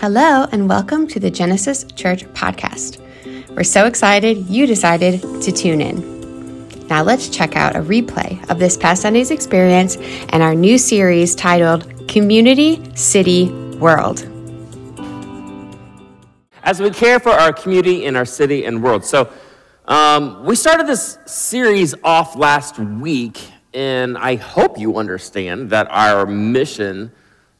[0.00, 2.96] Hello, and welcome to the Genesis Church podcast.
[3.54, 6.88] We're so excited you decided to tune in.
[6.88, 9.98] Now, let's check out a replay of this past Sunday's experience
[10.30, 14.20] and our new series titled Community, City, World.
[16.62, 19.04] As we care for our community and our city and world.
[19.04, 19.30] So,
[19.84, 23.38] um, we started this series off last week,
[23.74, 27.12] and I hope you understand that our mission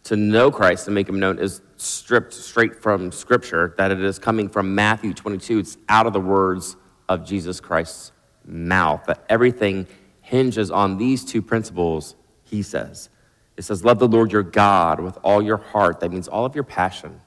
[0.04, 4.18] to know Christ and make him known is stripped straight from Scripture, that it is
[4.18, 5.58] coming from Matthew 22.
[5.58, 6.76] It's out of the words
[7.08, 8.12] of Jesus Christ's
[8.44, 9.86] mouth, that everything
[10.20, 13.08] hinges on these two principles, he says.
[13.56, 16.00] It says, Love the Lord your God with all your heart.
[16.00, 17.20] That means all of your passion,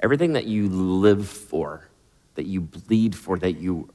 [0.00, 1.88] everything that you live for,
[2.34, 3.88] that you bleed for, that you,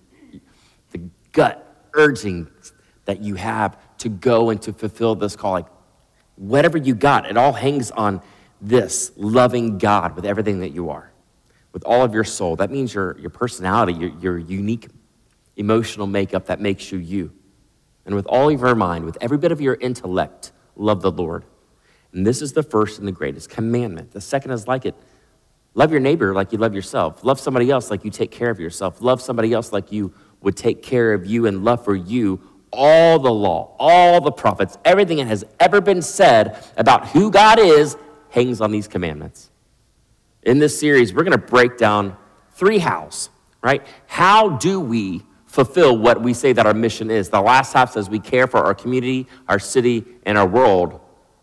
[0.91, 1.01] the
[1.31, 2.47] gut urging
[3.05, 5.53] that you have to go and to fulfill this call.
[5.53, 5.67] Like,
[6.35, 8.21] whatever you got, it all hangs on
[8.61, 11.11] this loving God with everything that you are,
[11.71, 12.55] with all of your soul.
[12.55, 14.87] That means your, your personality, your, your unique
[15.55, 17.31] emotional makeup that makes you you.
[18.05, 21.45] And with all of your mind, with every bit of your intellect, love the Lord.
[22.13, 24.11] And this is the first and the greatest commandment.
[24.11, 24.95] The second is like it
[25.75, 28.59] love your neighbor like you love yourself, love somebody else like you take care of
[28.59, 32.41] yourself, love somebody else like you would take care of you, and love for you
[32.71, 37.59] all the law, all the prophets, everything that has ever been said about who God
[37.59, 37.97] is
[38.29, 39.49] hangs on these commandments.
[40.43, 42.15] In this series, we're going to break down
[42.53, 43.29] three hows,
[43.61, 43.85] right?
[44.07, 47.29] How do we fulfill what we say that our mission is?
[47.29, 51.01] The last half says we care for our community, our city, and our world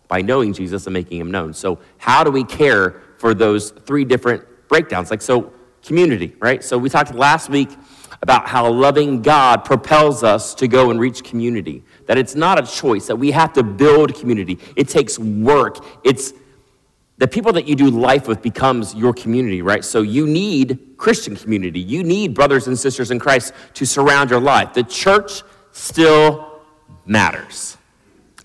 [0.08, 1.52] by knowing Jesus and making him known.
[1.52, 5.10] So, how do we care for those three different breakdowns?
[5.10, 6.62] Like, so, community, right?
[6.62, 7.70] So, we talked last week
[8.22, 11.84] about how loving God propels us to go and reach community.
[12.06, 14.58] That it's not a choice, that we have to build community.
[14.76, 15.84] It takes work.
[16.04, 16.32] It's
[17.18, 19.84] the people that you do life with becomes your community, right?
[19.84, 21.80] So you need Christian community.
[21.80, 24.74] You need brothers and sisters in Christ to surround your life.
[24.74, 25.42] The church
[25.72, 26.60] still
[27.06, 27.78] matters.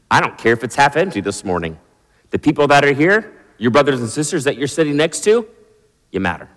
[0.09, 1.77] I don't care if it's half empty this morning.
[2.29, 5.47] The people that are here, your brothers and sisters that you're sitting next to,
[6.11, 6.49] you matter.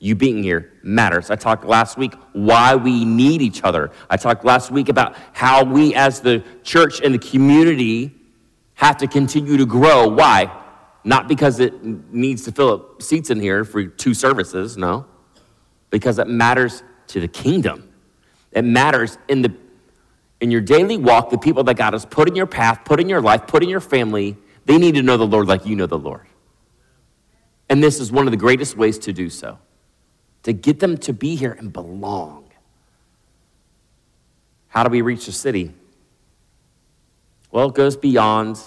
[0.00, 1.30] You being here matters.
[1.30, 3.92] I talked last week why we need each other.
[4.08, 8.14] I talked last week about how we as the church and the community
[8.74, 10.08] have to continue to grow.
[10.08, 10.50] Why?
[11.02, 15.06] Not because it needs to fill up seats in here for two services, no.
[15.88, 17.92] Because it matters to the kingdom.
[18.52, 19.54] It matters in the
[20.40, 23.10] in your daily walk, the people that God has put in your path, put in
[23.10, 25.86] your life, put in your family, they need to know the Lord like you know
[25.86, 26.26] the Lord.
[27.68, 29.58] And this is one of the greatest ways to do so
[30.42, 32.50] to get them to be here and belong.
[34.68, 35.74] How do we reach the city?
[37.50, 38.58] Well, it goes beyond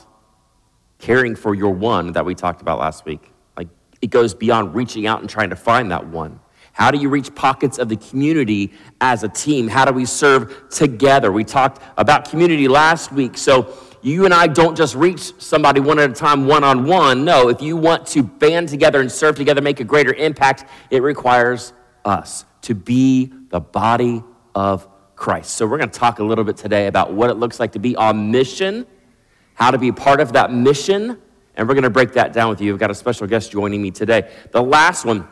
[1.04, 3.30] caring for your one that we talked about last week.
[3.58, 3.68] Like
[4.02, 6.40] it goes beyond reaching out and trying to find that one.
[6.72, 8.72] How do you reach pockets of the community
[9.02, 9.68] as a team?
[9.68, 11.30] How do we serve together?
[11.30, 13.38] We talked about community last week.
[13.38, 17.26] So you and I don't just reach somebody one at a time, one on one.
[17.26, 21.04] No, if you want to band together and serve together, make a greater impact, it
[21.04, 21.74] requires
[22.06, 24.24] us to be the body
[24.56, 24.88] of
[25.18, 25.56] Christ.
[25.56, 27.80] So we're going to talk a little bit today about what it looks like to
[27.80, 28.88] be on mission
[29.54, 31.18] how to be part of that mission.
[31.56, 32.72] And we're going to break that down with you.
[32.74, 34.32] We've got a special guest joining me today.
[34.52, 35.28] The last one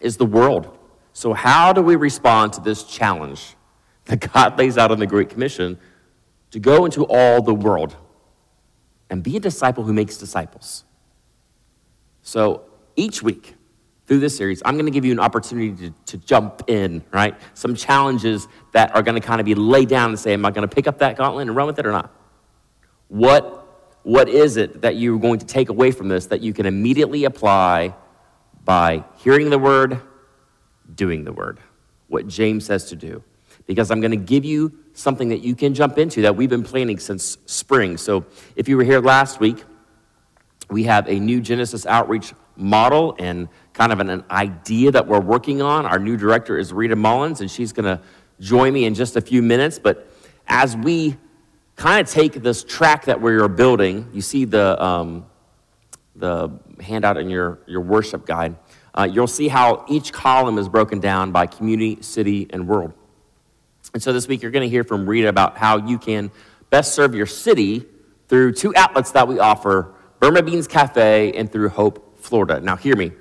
[0.00, 0.76] is the world.
[1.12, 3.54] So, how do we respond to this challenge
[4.06, 5.78] that God lays out in the Great Commission
[6.50, 7.96] to go into all the world
[9.08, 10.84] and be a disciple who makes disciples?
[12.22, 12.64] So,
[12.96, 13.54] each week
[14.06, 17.34] through this series, I'm going to give you an opportunity to, to jump in, right?
[17.54, 20.50] Some challenges that are going to kind of be laid down and say, Am I
[20.50, 22.12] going to pick up that gauntlet and run with it or not?
[23.08, 26.66] What, what is it that you're going to take away from this that you can
[26.66, 27.94] immediately apply
[28.64, 30.00] by hearing the word,
[30.94, 31.60] doing the word?
[32.08, 33.22] What James says to do.
[33.66, 36.62] Because I'm going to give you something that you can jump into that we've been
[36.62, 37.96] planning since spring.
[37.96, 38.24] So
[38.54, 39.64] if you were here last week,
[40.70, 45.20] we have a new Genesis outreach model and kind of an, an, idea that we're
[45.20, 45.86] working on.
[45.86, 48.00] Our new director is Rita Mullins, and she's going to
[48.40, 49.78] join me in just a few minutes.
[49.78, 50.10] But
[50.48, 51.16] as we
[51.76, 54.10] kind of take this track that we're building.
[54.12, 55.26] You see the, um,
[56.16, 56.50] the
[56.80, 58.56] handout in your, your worship guide.
[58.94, 62.94] Uh, you'll see how each column is broken down by community, city, and world.
[63.92, 66.30] And so this week you're going to hear from Rita about how you can
[66.70, 67.84] best serve your city
[68.28, 72.58] through two outlets that we offer Burma Beans Cafe and through Hope, Florida.
[72.60, 73.12] Now, hear me.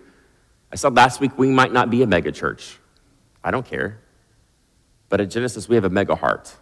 [0.71, 2.79] I said last week we might not be a mega church.
[3.43, 3.99] I don't care.
[5.09, 6.55] But at Genesis, we have a mega heart.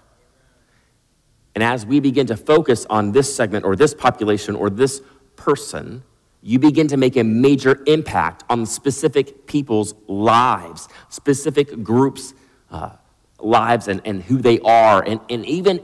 [1.55, 5.01] And as we begin to focus on this segment or this population or this
[5.35, 6.03] person,
[6.41, 12.33] you begin to make a major impact on specific people's lives, specific groups'
[12.69, 12.91] uh,
[13.39, 15.81] lives, and, and who they are, and, and even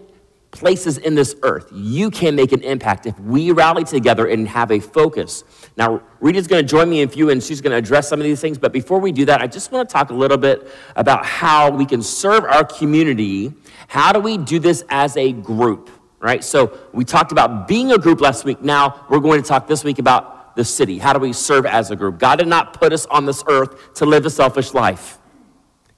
[0.51, 1.69] places in this earth.
[1.71, 5.43] You can make an impact if we rally together and have a focus.
[5.77, 8.19] Now, Rita's going to join me in a few, and she's going to address some
[8.19, 8.57] of these things.
[8.57, 11.69] But before we do that, I just want to talk a little bit about how
[11.69, 13.53] we can serve our community.
[13.87, 15.89] How do we do this as a group?
[16.19, 16.43] Right?
[16.43, 18.61] So, we talked about being a group last week.
[18.61, 20.97] Now, we're going to talk this week about the city?
[20.97, 22.19] How do we serve as a group?
[22.19, 25.18] God did not put us on this earth to live a selfish life.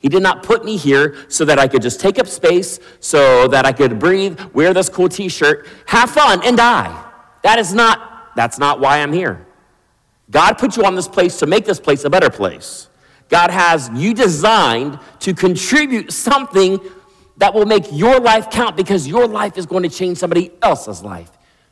[0.02, 3.48] He did not put me here so that I could just take up space, so
[3.50, 7.12] that I could breathe, wear this cool t-shirt, have fun, and die.
[7.44, 9.46] That is not, that's not why I'm here.
[10.32, 12.90] God put you on this place to make this place a better place.
[13.30, 16.80] God has you designed to contribute something
[17.38, 21.04] that will make your life count because your life is going to change somebody else's
[21.04, 21.30] life.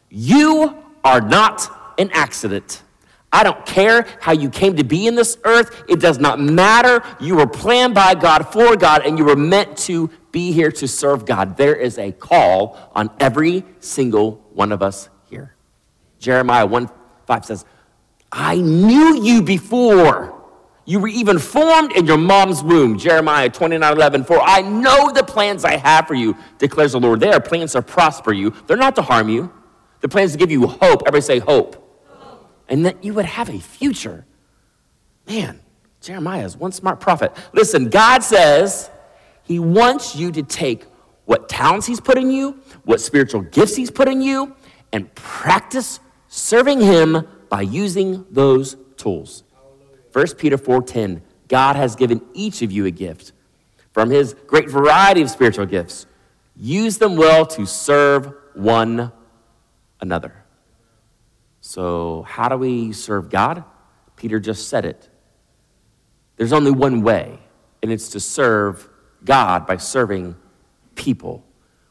[0.10, 2.84] You are not an accident.
[3.32, 5.84] I don't care how you came to be in this earth.
[5.88, 7.04] It does not matter.
[7.20, 10.88] You were planned by God for God, and you were meant to be here to
[10.88, 11.56] serve God.
[11.56, 15.56] There is a call on every single one of us here.
[16.18, 16.90] Jeremiah 1
[17.28, 17.66] 5 says,
[18.32, 20.36] I knew you before.
[20.86, 22.98] You were even formed in your mom's womb.
[22.98, 24.24] Jeremiah 29 11.
[24.24, 27.20] For I know the plans I have for you, declares the Lord.
[27.20, 29.54] They are plans to prosper you, they're not to harm you.
[30.02, 31.04] The plans to give you hope.
[31.06, 31.89] Everybody say hope
[32.70, 34.26] and that you would have a future.
[35.28, 35.60] Man,
[36.02, 37.36] Jeremiah is one smart prophet.
[37.52, 38.90] Listen, God says
[39.44, 40.86] He wants you to take
[41.26, 44.56] what talents He's put in you, what spiritual gifts He's put in you,
[44.94, 49.44] and practice serving Him by using those tools.
[50.14, 53.34] 1 Peter 4:10 God has given each of you a gift
[53.92, 56.06] from his great variety of spiritual gifts.
[56.56, 59.12] Use them well to serve one
[60.00, 60.34] another.
[61.70, 63.64] So, how do we serve God?
[64.16, 65.08] Peter just said it.
[66.36, 67.38] There's only one way,
[67.84, 68.90] and it's to serve
[69.24, 70.36] God by serving
[70.96, 71.46] people.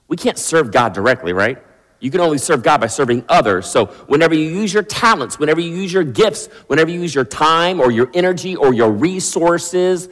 [0.09, 1.59] We can't serve God directly, right?
[2.01, 3.71] You can only serve God by serving others.
[3.71, 7.25] So, whenever you use your talents, whenever you use your gifts, whenever you use your
[7.25, 10.09] time or your energy or your resources,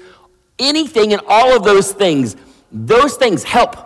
[0.60, 2.36] anything and all of those things,
[2.70, 3.76] those things help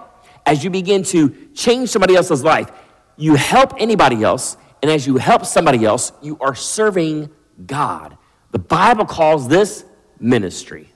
[0.44, 2.70] as you begin to change somebody else's life.
[3.16, 7.30] You help anybody else, and as you help somebody else, you are serving
[7.66, 8.16] God.
[8.50, 9.84] The Bible calls this
[10.18, 10.90] ministry.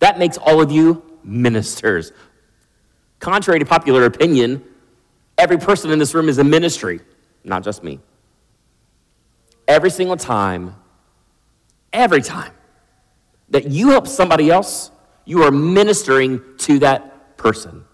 [0.00, 2.12] That makes all of you ministers.
[3.20, 4.64] Contrary to popular opinion,
[5.38, 7.00] every person in this room is a ministry,
[7.44, 8.00] not just me.
[9.68, 10.74] Every single time,
[11.92, 12.52] every time
[13.50, 14.90] that you help somebody else,
[15.24, 17.84] you are ministering to that person.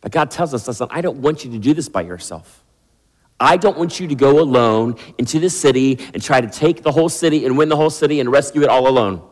[0.00, 2.64] But God tells us, listen, I don't want you to do this by yourself.
[3.40, 6.92] I don't want you to go alone into the city and try to take the
[6.92, 9.26] whole city and win the whole city and rescue it all alone.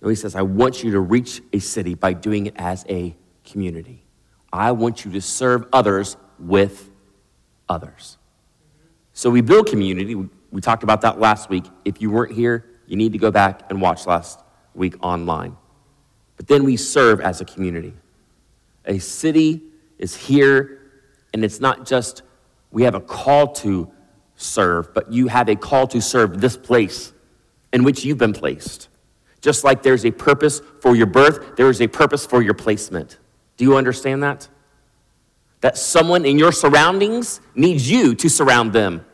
[0.00, 3.14] No, he says, I want you to reach a city by doing it as a
[3.44, 4.04] community.
[4.52, 6.90] I want you to serve others with
[7.68, 8.16] others.
[9.12, 10.14] So we build community.
[10.14, 11.64] We talked about that last week.
[11.84, 14.40] If you weren't here, you need to go back and watch last
[14.74, 15.56] week online.
[16.36, 17.94] But then we serve as a community.
[18.84, 19.62] A city
[19.98, 20.75] is here
[21.36, 22.22] and it's not just
[22.70, 23.92] we have a call to
[24.36, 27.12] serve, but you have a call to serve this place
[27.74, 28.88] in which you've been placed.
[29.42, 33.18] Just like there's a purpose for your birth, there is a purpose for your placement.
[33.58, 34.48] Do you understand that?
[35.60, 39.04] That someone in your surroundings needs you to surround them.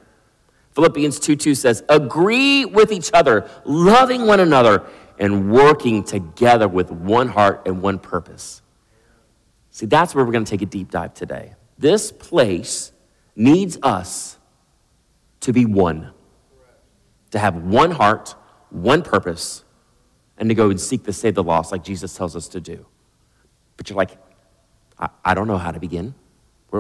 [0.77, 4.87] Philippians 2 2 says, Agree with each other, loving one another,
[5.19, 8.63] and working together with one heart and one purpose.
[9.73, 11.57] See, that's where we're going to take a deep dive today.
[11.83, 12.93] This place
[13.35, 14.39] needs us
[15.41, 16.13] to be one,
[17.33, 18.37] to have one heart,
[18.71, 19.65] one purpose,
[20.39, 22.87] and to go and seek to save the lost like Jesus tells us to do.
[23.77, 24.17] But you're like,
[24.97, 26.15] I, I don't know how to begin.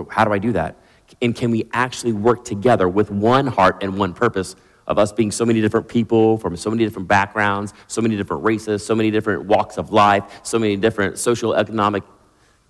[0.09, 0.77] How do I do that?
[1.21, 4.55] And can we actually work together with one heart and one purpose
[4.87, 8.45] of us being so many different people from so many different backgrounds, so many different
[8.45, 12.05] races, so many different walks of life, so many different social, economic?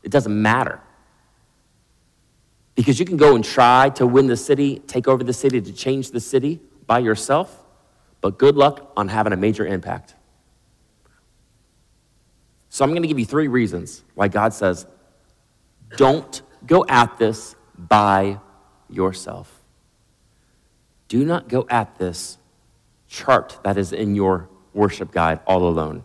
[0.02, 0.80] It doesn't matter.
[2.74, 5.72] Because you can go and try to win the city, take over the city, to
[5.72, 7.64] change the city by yourself,
[8.20, 10.14] but good luck on having a major impact.
[12.70, 14.86] So I'm going to give you three reasons why God says,
[15.96, 18.40] don't go at this by
[18.88, 19.62] yourself.
[21.08, 22.38] Do not go at this
[23.08, 26.04] chart that is in your worship guide all alone.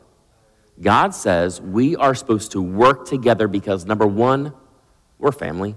[0.81, 4.53] God says we are supposed to work together because number one,
[5.17, 5.75] we're family.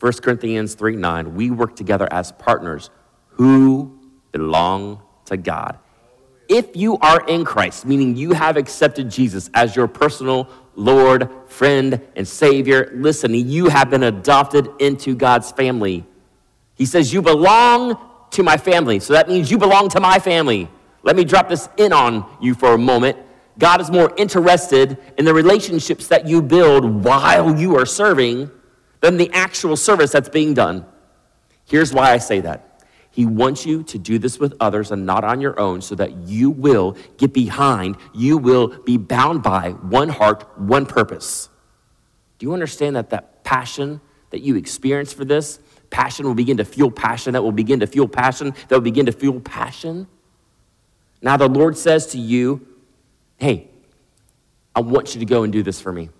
[0.00, 2.90] 1 Corinthians 3 9, we work together as partners
[3.28, 3.98] who
[4.32, 5.78] belong to God.
[6.48, 12.00] If you are in Christ, meaning you have accepted Jesus as your personal Lord, friend,
[12.16, 16.06] and Savior, listen, you have been adopted into God's family.
[16.74, 17.98] He says, You belong
[18.30, 19.00] to my family.
[19.00, 20.68] So that means you belong to my family.
[21.02, 23.18] Let me drop this in on you for a moment.
[23.58, 28.50] God is more interested in the relationships that you build while you are serving
[29.00, 30.84] than the actual service that's being done.
[31.64, 32.84] Here's why I say that.
[33.12, 36.16] He wants you to do this with others and not on your own so that
[36.28, 41.48] you will get behind, you will be bound by one heart, one purpose.
[42.38, 45.58] Do you understand that that passion that you experience for this,
[45.90, 49.06] passion will begin to fuel passion, that will begin to fuel passion, that will begin
[49.06, 50.06] to fuel passion?
[51.20, 52.66] Now the Lord says to you,
[53.38, 53.68] hey,
[54.74, 56.10] I want you to go and do this for me.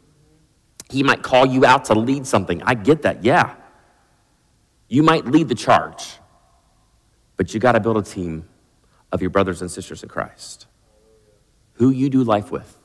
[0.90, 2.62] He might call you out to lead something.
[2.62, 3.54] I get that, yeah.
[4.88, 6.18] You might lead the charge.
[7.36, 8.48] But you got to build a team
[9.12, 10.66] of your brothers and sisters in Christ
[11.74, 12.78] who you do life with,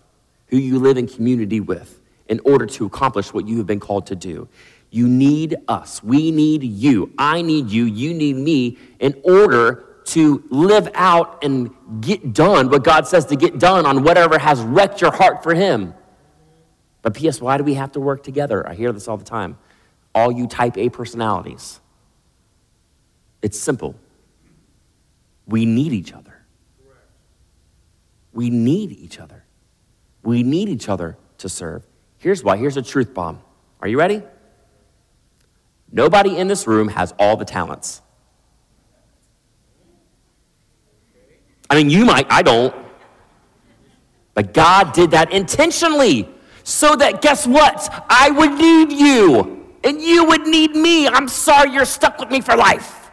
[0.47, 4.07] who you live in community with, in order to accomplish what you have been called
[4.07, 4.47] to do.
[4.89, 6.01] You need us.
[6.01, 7.11] We need you.
[7.17, 7.83] I need you.
[7.83, 13.35] You need me in order to live out and get done what God says to
[13.35, 15.93] get done on whatever has wrecked your heart for Him.
[17.05, 18.67] But P.S., why do we have to work together?
[18.67, 19.59] I hear this all the time.
[20.15, 21.79] All you type A personalities.
[23.43, 23.93] It's simple.
[25.45, 26.41] We need each other.
[28.33, 29.43] We need each other.
[30.23, 31.85] We need each other to serve.
[32.17, 32.57] Here's why.
[32.57, 33.39] Here's a truth bomb.
[33.81, 34.23] Are you ready?
[35.91, 38.01] Nobody in this room has all the talents.
[41.69, 42.73] I mean, you might, I don't.
[44.33, 46.31] But God did that intentionally
[46.65, 48.05] so that guess what?
[48.09, 51.07] I would need you and you would need me.
[51.07, 53.11] I'm sorry you're stuck with me for life.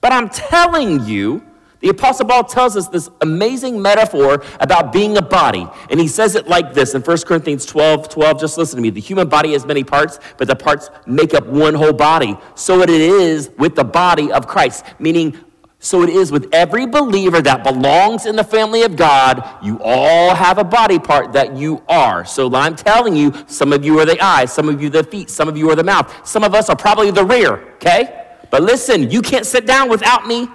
[0.00, 1.46] But I'm telling you,
[1.78, 5.64] the Apostle Paul tells us this amazing metaphor about being a body.
[5.88, 8.40] And he says it like this in 1 Corinthians 12 12.
[8.40, 8.90] Just listen to me.
[8.90, 12.36] The human body has many parts, but the parts make up one whole body.
[12.56, 15.38] So it is with the body of Christ, meaning,
[15.78, 19.46] so it is with every believer that belongs in the family of God.
[19.62, 22.24] You all have a body part that you are.
[22.24, 25.30] So I'm telling you, some of you are the eyes, some of you the feet,
[25.30, 28.26] some of you are the mouth, some of us are probably the rear, okay?
[28.50, 30.48] But listen, you can't sit down without me.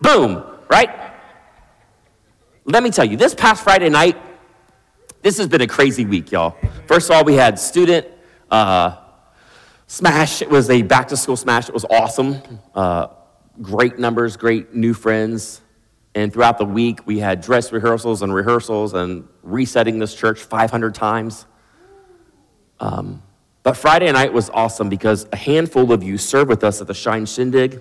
[0.00, 0.90] Boom, right?
[2.64, 4.16] Let me tell you, this past Friday night,
[5.20, 6.56] this has been a crazy week, y'all.
[6.86, 8.06] First of all, we had student
[8.50, 8.96] uh,
[9.86, 10.42] smash.
[10.42, 11.68] It was a back to school smash.
[11.68, 12.40] It was awesome.
[12.74, 13.08] Uh,
[13.60, 15.60] great numbers, great new friends.
[16.14, 20.94] And throughout the week, we had dress rehearsals and rehearsals and resetting this church 500
[20.94, 21.46] times.
[22.80, 23.22] Um,
[23.62, 26.94] but Friday night was awesome because a handful of you served with us at the
[26.94, 27.80] Shine Shindig,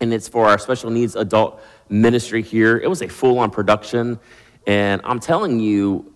[0.00, 2.76] and it's for our special needs adult ministry here.
[2.76, 4.18] It was a full on production,
[4.66, 6.12] and I'm telling you,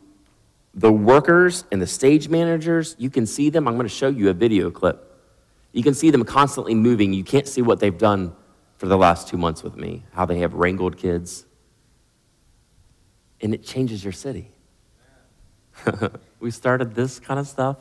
[0.74, 3.68] the workers and the stage managers, you can see them.
[3.68, 5.08] I'm going to show you a video clip.
[5.72, 7.12] You can see them constantly moving.
[7.12, 8.34] You can't see what they've done
[8.84, 11.46] for the last two months with me, how they have wrangled kids.
[13.40, 14.50] And it changes your city.
[16.38, 17.78] we started this kind of stuff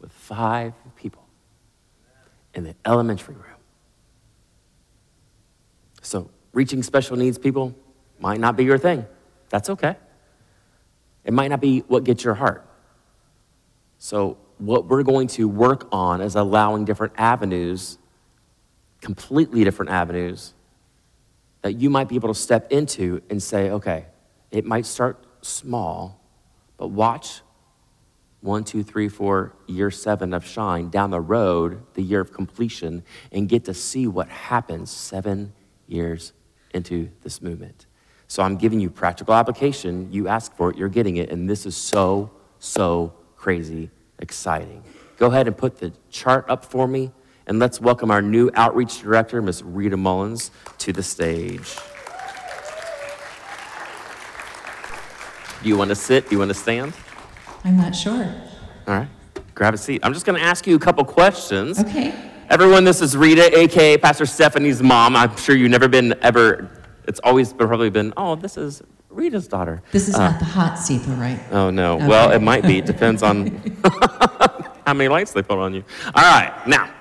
[0.00, 1.22] with five people
[2.54, 3.60] in the elementary room.
[6.00, 7.74] So, reaching special needs people
[8.18, 9.04] might not be your thing.
[9.50, 9.96] That's okay.
[11.26, 12.66] It might not be what gets your heart.
[13.98, 17.98] So, what we're going to work on is allowing different avenues,
[19.04, 20.54] completely different avenues,
[21.62, 24.06] that you might be able to step into and say, okay,
[24.50, 26.20] it might start small,
[26.78, 27.42] but watch
[28.40, 33.02] one, two, three, four, year seven of Shine, down the road, the year of completion,
[33.30, 35.52] and get to see what happens seven
[35.86, 36.32] years
[36.72, 37.86] into this movement.
[38.26, 40.12] So I'm giving you practical application.
[40.12, 44.82] You ask for it, you're getting it, and this is so, so crazy exciting.
[45.16, 47.12] Go ahead and put the chart up for me,
[47.46, 49.62] and let's welcome our new outreach director, Ms.
[49.62, 51.76] Rita Mullins, to the stage.
[55.62, 56.28] Do you want to sit?
[56.28, 56.92] Do you want to stand?
[57.64, 58.34] I'm not sure.
[58.86, 59.08] All right,
[59.54, 60.00] grab a seat.
[60.02, 61.80] I'm just going to ask you a couple questions.
[61.80, 62.14] Okay.
[62.50, 65.16] Everyone, this is Rita, aka Pastor Stephanie's mom.
[65.16, 66.70] I'm sure you've never been ever,
[67.08, 69.82] it's always probably been, oh, this is Rita's daughter.
[69.92, 71.40] This is uh, not the hot seat, though, right?
[71.50, 71.94] Oh, no.
[71.94, 72.06] Okay.
[72.06, 72.78] Well, it might be.
[72.78, 73.46] It depends on
[74.86, 75.84] how many lights they put on you.
[76.14, 76.92] All right, now,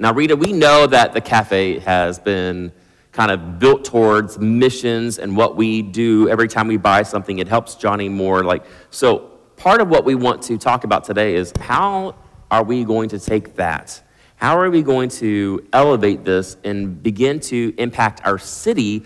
[0.00, 2.72] now, Rita, we know that the cafe has been
[3.12, 7.38] kind of built towards missions and what we do every time we buy something.
[7.38, 8.42] It helps Johnny Moore.
[8.42, 9.18] Like, so
[9.56, 12.14] part of what we want to talk about today is how
[12.50, 14.02] are we going to take that?
[14.36, 19.04] How are we going to elevate this and begin to impact our city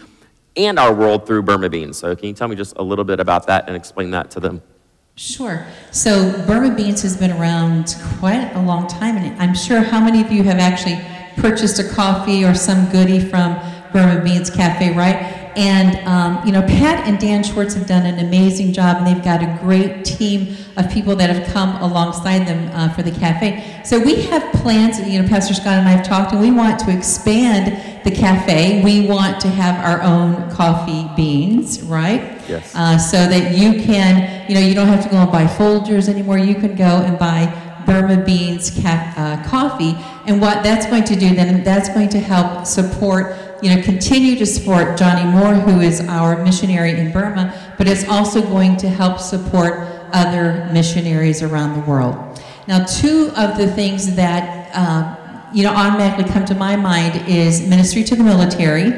[0.57, 1.99] and our world through Burma Beans?
[1.99, 4.39] So, can you tell me just a little bit about that and explain that to
[4.39, 4.63] them?
[5.17, 5.65] Sure.
[5.93, 10.21] So Burma Beans has been around quite a long time, and I'm sure how many
[10.21, 11.01] of you have actually
[11.37, 13.55] purchased a coffee or some goodie from
[13.93, 15.44] Burma Beans Cafe, right?
[15.57, 19.25] And, um, you know, Pat and Dan Schwartz have done an amazing job, and they've
[19.25, 23.81] got a great team of people that have come alongside them uh, for the cafe.
[23.85, 26.81] So we have plans, you know, Pastor Scott and I have talked, and we want
[26.81, 28.83] to expand the cafe.
[28.83, 32.41] We want to have our own coffee beans, right?
[32.49, 32.75] Yes.
[32.75, 36.09] Uh, so that you can, you know, you don't have to go and buy Folgers
[36.09, 36.39] anymore.
[36.39, 37.47] You can go and buy
[37.87, 39.95] Burma Beans ca- uh, coffee.
[40.27, 44.37] And what that's going to do then, that's going to help support, you know, continue
[44.37, 48.91] to support Johnny Moore, who is our missionary in Burma, but it's also going to
[48.91, 52.15] help support other missionaries around the world.
[52.69, 57.67] Now, two of the things that, uh, you know, automatically come to my mind is
[57.67, 58.93] ministry to the military.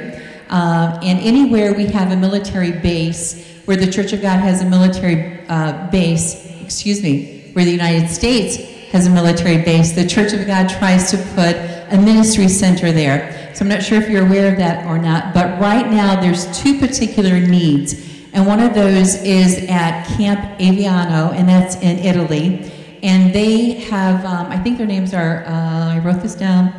[0.51, 4.69] Uh, and anywhere we have a military base, where the Church of God has a
[4.69, 8.57] military uh, base, excuse me, where the United States
[8.91, 11.55] has a military base, the Church of God tries to put
[11.93, 13.46] a ministry center there.
[13.57, 16.61] So I'm not sure if you're aware of that or not, but right now there's
[16.61, 17.95] two particular needs.
[18.35, 22.71] And one of those is at Camp Aviano, and that's in Italy.
[23.03, 26.71] And they have, um, I think their names are, uh, I wrote this down,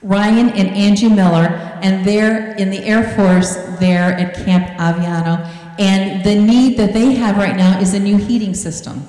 [0.00, 1.48] Ryan and Angie Miller,
[1.82, 5.46] and they're in the Air Force there at Camp Aviano.
[5.78, 9.06] And the need that they have right now is a new heating system,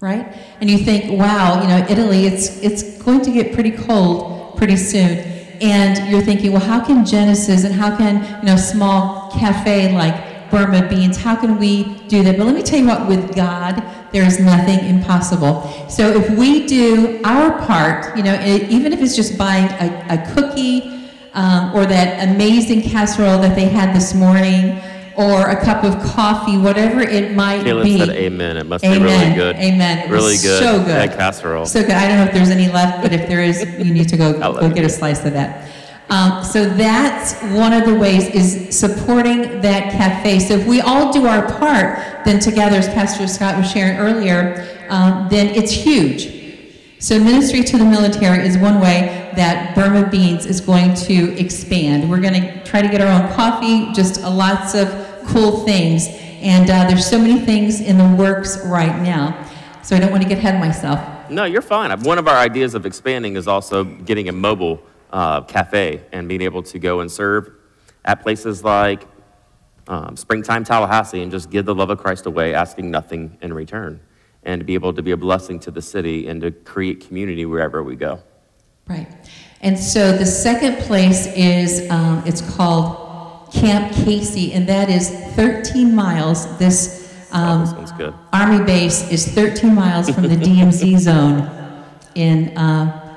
[0.00, 0.34] right?
[0.62, 4.76] And you think, wow, you know, Italy, it's, it's going to get pretty cold pretty
[4.76, 5.37] soon.
[5.60, 10.50] And you're thinking, well, how can Genesis and how can, you know, small cafe like
[10.50, 12.38] Burma Beans, how can we do that?
[12.38, 15.62] But let me tell you what, with God, there is nothing impossible.
[15.88, 20.06] So if we do our part, you know, it, even if it's just buying a,
[20.08, 24.80] a cookie um, or that amazing casserole that they had this morning,
[25.18, 27.98] or a cup of coffee, whatever it might Caleb be.
[27.98, 28.56] said amen.
[28.56, 29.00] It must Amen.
[29.00, 29.56] be really good.
[29.56, 29.98] Amen.
[29.98, 30.62] It Really good.
[30.62, 30.86] So good.
[30.86, 31.66] That casserole.
[31.66, 31.90] So good.
[31.90, 34.32] I don't know if there's any left, but if there is, you need to go,
[34.60, 35.68] go get a slice of that.
[36.08, 40.38] Um, so that's one of the ways is supporting that cafe.
[40.38, 44.86] So if we all do our part, then together, as Pastor Scott was sharing earlier,
[44.88, 46.38] um, then it's huge.
[47.00, 52.08] So ministry to the military is one way that Burma Beans is going to expand.
[52.08, 56.08] We're going to try to get our own coffee, just lots of cool things.
[56.40, 59.46] And uh, there's so many things in the works right now.
[59.82, 61.30] So I don't want to get ahead of myself.
[61.30, 61.98] No, you're fine.
[62.02, 66.42] One of our ideas of expanding is also getting a mobile uh, cafe and being
[66.42, 67.50] able to go and serve
[68.04, 69.06] at places like
[69.86, 74.00] um, Springtime Tallahassee and just give the love of Christ away, asking nothing in return,
[74.42, 77.46] and to be able to be a blessing to the city and to create community
[77.46, 78.20] wherever we go.
[78.86, 79.08] Right.
[79.60, 83.07] And so the second place is, um, it's called
[83.52, 86.58] Camp Casey, and that is 13 miles.
[86.58, 86.98] This
[87.32, 88.14] um, good.
[88.32, 91.50] Army base is 13 miles from the DMZ zone
[92.14, 93.16] in uh,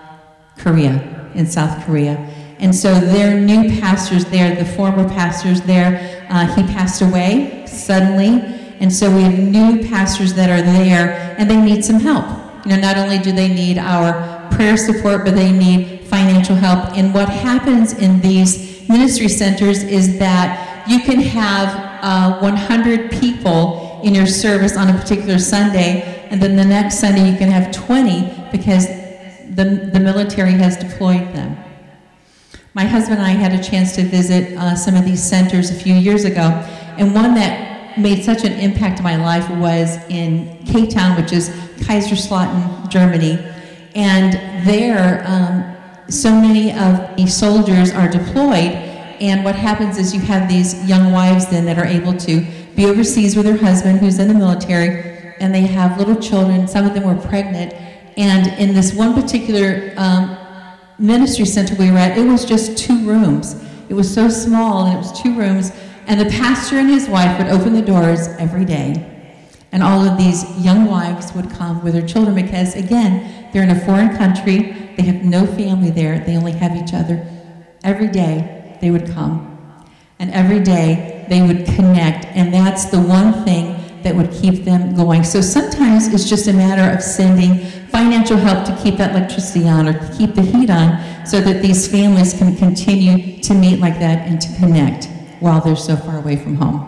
[0.58, 2.15] Korea, in South Korea.
[2.60, 8.41] And so their new pastors there, the former pastors there, uh, he passed away suddenly.
[8.80, 12.26] And so we have new pastors that are there, and they need some help.
[12.65, 16.97] You know, not only do they need our prayer support, but they need financial help.
[16.97, 21.69] And what happens in these ministry centers is that you can have
[22.04, 27.32] uh, 100 people in your service on a particular Sunday, and then the next Sunday
[27.32, 28.88] you can have 20 because
[29.56, 31.58] the, the military has deployed them.
[32.74, 35.76] My husband and I had a chance to visit uh, some of these centers a
[35.76, 36.47] few years ago,
[36.97, 41.34] and one that made such an impact on my life was in K Town, which
[41.34, 41.50] is
[41.86, 43.39] Kaiserslautern, Germany.
[43.93, 44.34] And
[44.65, 45.70] there, um,
[46.12, 48.74] so many of the soldiers are deployed,
[49.21, 52.45] and what happens is you have these young wives then that are able to
[52.76, 56.67] be overseas with their husband who's in the military, and they have little children.
[56.67, 57.74] Some of them were pregnant,
[58.17, 60.38] and in this one particular um,
[61.00, 63.63] ministry center we were at, it was just two rooms.
[63.89, 65.71] It was so small, and it was two rooms.
[66.08, 69.11] And the pastor and his wife would open the doors every day.
[69.71, 73.69] And all of these young wives would come with their children because, again, they're in
[73.69, 74.93] a foreign country.
[74.97, 76.19] They have no family there.
[76.19, 77.25] They only have each other.
[77.84, 79.47] Every day, they would come.
[80.19, 82.25] And every day, they would connect.
[82.25, 85.23] And that's the one thing that would keep them going.
[85.23, 89.88] So sometimes it's just a matter of sending financial help to keep that electricity on
[89.88, 93.99] or to keep the heat on so that these families can continue to meet like
[93.99, 95.05] that and to connect
[95.39, 96.88] while they're so far away from home.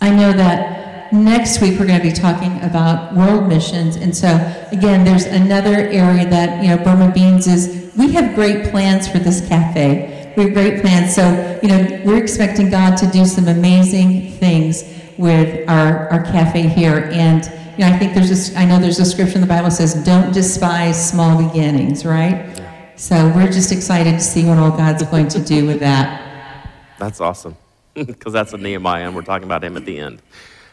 [0.00, 0.77] I know that
[1.12, 3.96] next week we're going to be talking about world missions.
[3.96, 4.28] And so,
[4.72, 9.18] again, there's another area that, you know, Burma Beans is, we have great plans for
[9.18, 10.32] this cafe.
[10.36, 11.14] We have great plans.
[11.14, 14.84] So, you know, we're expecting God to do some amazing things
[15.16, 17.10] with our, our cafe here.
[17.12, 19.68] And, you know, I think there's just, I know there's a scripture in the Bible
[19.68, 22.54] that says, don't despise small beginnings, right?
[22.96, 26.70] So we're just excited to see what all God's going to do with that.
[26.98, 27.56] That's awesome.
[27.94, 30.22] Because that's a Nehemiah, and we're talking about him at the end.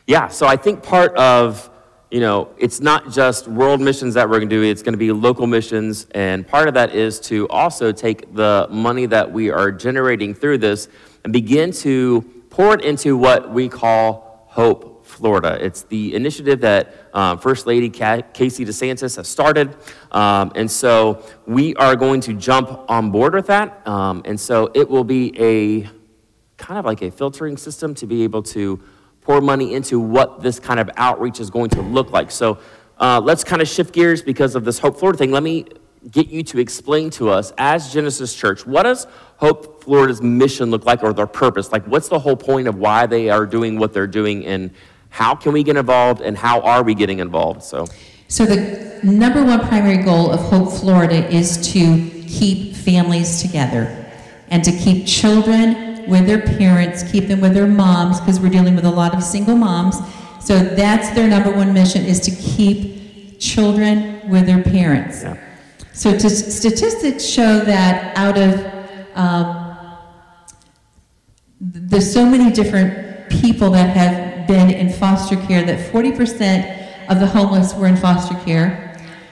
[0.08, 1.68] Yeah, so I think part of,
[2.12, 5.00] you know, it's not just world missions that we're going to do, it's going to
[5.00, 6.06] be local missions.
[6.12, 10.60] And part of that is to also take the money that we are generating through
[10.60, 10.90] this
[11.24, 15.58] and begin to pour it into what we call Hope Florida.
[15.60, 19.76] It's the initiative that um, First Lady Casey DeSantis has started.
[20.12, 23.88] Um, and so we are going to jump on board with that.
[23.88, 25.90] Um, and so it will be a
[26.58, 28.80] kind of like a filtering system to be able to
[29.26, 32.32] pour money into what this kind of outreach is going to look like.
[32.32, 32.60] So
[33.00, 35.32] uh, let's kind of shift gears because of this Hope Florida thing.
[35.32, 35.66] Let me
[36.12, 39.08] get you to explain to us, as Genesis Church, what does
[39.38, 41.72] Hope Florida's mission look like or their purpose?
[41.72, 44.72] Like, what's the whole point of why they are doing what they're doing, and
[45.10, 47.64] how can we get involved, and how are we getting involved?
[47.64, 47.88] So,
[48.28, 54.06] so the number one primary goal of Hope Florida is to keep families together
[54.50, 58.76] and to keep children with their parents, keep them with their moms, because we're dealing
[58.76, 59.98] with a lot of single moms.
[60.40, 65.24] So that's their number one mission is to keep children with their parents.
[65.24, 65.38] Yeah.
[65.94, 68.76] So to, statistics show that out of
[69.16, 69.66] um,
[71.60, 77.28] there's so many different people that have been in foster care that 40% of the
[77.28, 78.82] homeless were in foster care.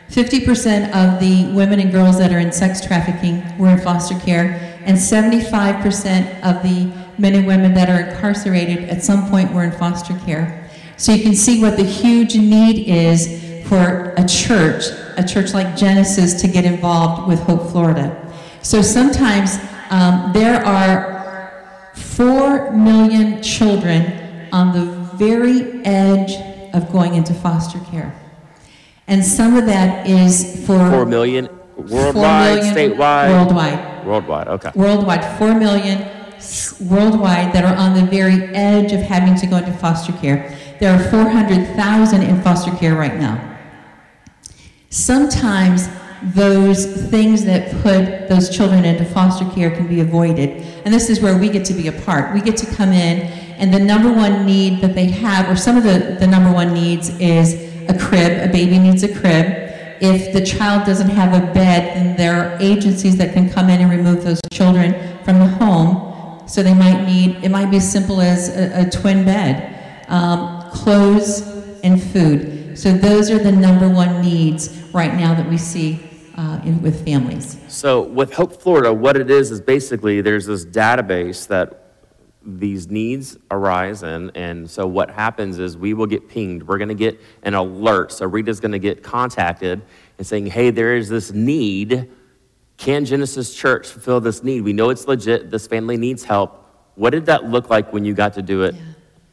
[0.10, 4.73] 50% of the women and girls that are in sex trafficking were in foster care
[4.86, 9.72] and 75% of the men and women that are incarcerated at some point were in
[9.72, 10.70] foster care.
[10.98, 14.86] So you can see what the huge need is for a church,
[15.18, 18.20] a church like Genesis, to get involved with Hope Florida.
[18.62, 19.58] So sometimes
[19.90, 24.86] um, there are 4 million children on the
[25.18, 26.34] very edge
[26.74, 28.14] of going into foster care.
[29.08, 33.30] And some of that is for 4 million worldwide, 4 million statewide?
[33.30, 33.93] Worldwide.
[34.06, 34.72] Worldwide, okay.
[34.76, 36.08] Worldwide, 4 million
[36.82, 40.58] worldwide that are on the very edge of having to go into foster care.
[40.80, 43.58] There are 400,000 in foster care right now.
[44.90, 45.88] Sometimes
[46.36, 50.50] those things that put those children into foster care can be avoided.
[50.86, 52.34] And this is where we get to be a part.
[52.34, 53.22] We get to come in,
[53.58, 56.74] and the number one need that they have, or some of the, the number one
[56.74, 57.54] needs, is
[57.90, 58.50] a crib.
[58.50, 59.63] A baby needs a crib.
[60.06, 63.80] If the child doesn't have a bed, then there are agencies that can come in
[63.80, 66.46] and remove those children from the home.
[66.46, 70.70] So they might need, it might be as simple as a, a twin bed, um,
[70.72, 71.42] clothes,
[71.86, 72.78] and food.
[72.78, 76.02] So those are the number one needs right now that we see
[76.36, 77.58] uh, in, with families.
[77.70, 81.83] So with Hope Florida, what it is is basically there's this database that
[82.46, 84.30] these needs arise in.
[84.32, 86.64] And so what happens is we will get pinged.
[86.68, 88.12] We're going to get an alert.
[88.12, 89.82] So Rita's going to get contacted
[90.18, 92.12] and saying, hey, there is this need.
[92.78, 94.62] Can Genesis Church fulfill this need?
[94.62, 95.52] We know it's legit.
[95.52, 96.66] This family needs help.
[96.96, 98.76] What did that look like when you got to do it?
[98.76, 98.82] Yeah.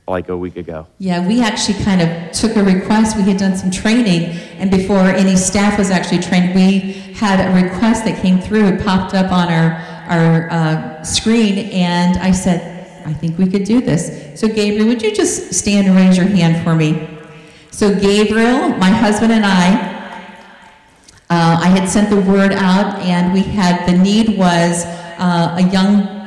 [0.09, 0.89] Like a week ago.
[0.99, 3.17] Yeah, we actually kind of took a request.
[3.17, 7.63] We had done some training, and before any staff was actually trained, we had a
[7.63, 8.67] request that came through.
[8.67, 9.75] It popped up on our
[10.09, 14.39] our uh, screen, and I said, I think we could do this.
[14.39, 17.09] So, Gabriel, would you just stand and raise your hand for me?
[17.71, 19.91] So, Gabriel, my husband, and I,
[21.31, 24.85] uh, I had sent the word out, and we had the need was
[25.19, 26.21] uh, a young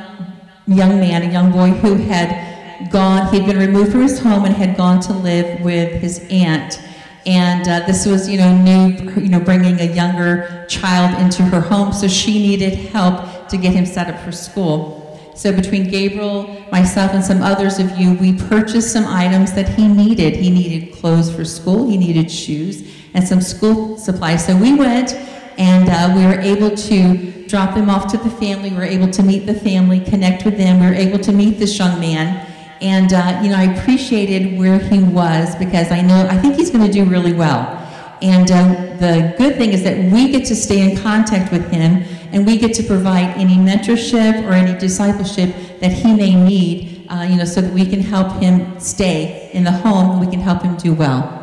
[0.66, 3.32] young man, a young boy who had gone.
[3.32, 6.80] He had been removed from his home and had gone to live with his aunt.
[7.26, 11.60] And uh, this was, you know, new, you know, bringing a younger child into her
[11.60, 15.03] home, so she needed help to get him set up for school.
[15.34, 19.88] So between Gabriel, myself, and some others of you, we purchased some items that he
[19.88, 20.36] needed.
[20.36, 24.46] He needed clothes for school, he needed shoes, and some school supplies.
[24.46, 25.14] So we went
[25.58, 28.70] and uh, we were able to drop them off to the family.
[28.70, 30.80] We were able to meet the family, connect with them.
[30.80, 32.50] We were able to meet this young man.
[32.80, 36.70] And, uh, you know, I appreciated where he was because I know, I think he's
[36.70, 37.83] going to do really well.
[38.24, 42.04] And uh, the good thing is that we get to stay in contact with him
[42.32, 47.26] and we get to provide any mentorship or any discipleship that he may need, uh,
[47.28, 50.40] you know, so that we can help him stay in the home and we can
[50.40, 51.42] help him do well.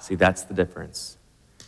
[0.00, 1.16] See, that's the difference.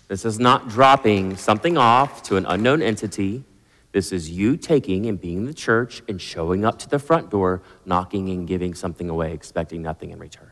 [0.08, 3.44] This is not dropping something off to an unknown entity.
[3.92, 7.62] This is you taking and being the church and showing up to the front door,
[7.86, 10.51] knocking and giving something away, expecting nothing in return.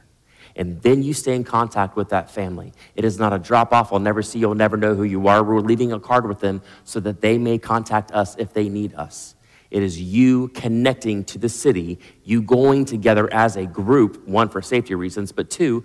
[0.60, 2.74] And then you stay in contact with that family.
[2.94, 3.94] It is not a drop off.
[3.94, 4.50] I'll never see you.
[4.50, 5.42] I'll never know who you are.
[5.42, 8.92] We're leaving a card with them so that they may contact us if they need
[8.92, 9.36] us.
[9.70, 14.60] It is you connecting to the city, you going together as a group, one for
[14.60, 15.82] safety reasons, but two,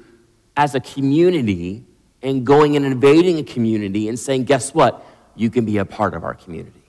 [0.57, 1.85] as a community
[2.21, 5.05] and going and invading a community and saying, guess what?
[5.35, 6.83] You can be a part of our community.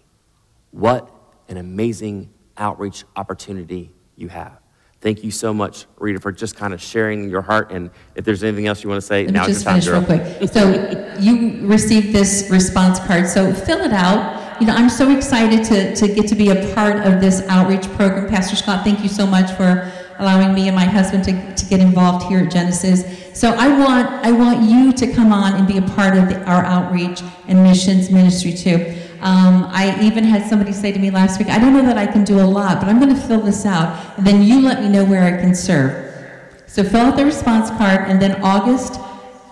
[0.72, 1.08] What
[1.48, 4.58] an amazing outreach opportunity you have.
[5.06, 7.70] Thank you so much, Rita, for just kind of sharing your heart.
[7.70, 10.04] And if there's anything else you want to say, Let now me just finish real
[10.04, 10.50] quick.
[10.50, 14.60] So you received this response card, so fill it out.
[14.60, 17.86] You know, I'm so excited to, to get to be a part of this outreach
[17.92, 18.28] program.
[18.28, 21.78] Pastor Scott, thank you so much for allowing me and my husband to, to get
[21.78, 23.04] involved here at Genesis.
[23.32, 26.42] So I want, I want you to come on and be a part of the,
[26.46, 28.92] our outreach and missions ministry too.
[29.26, 32.06] Um, I even had somebody say to me last week, I don't know that I
[32.06, 34.80] can do a lot, but I'm going to fill this out, and then you let
[34.80, 35.90] me know where I can serve.
[36.68, 39.00] So fill out the response card, and then August